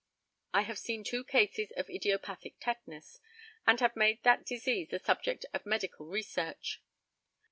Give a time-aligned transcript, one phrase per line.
[0.51, 3.19] I have seen two cases of idiopathic tetanus,
[3.67, 6.81] and have made that disease the subject of medical research.